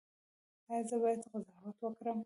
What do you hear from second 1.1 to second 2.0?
قضاوت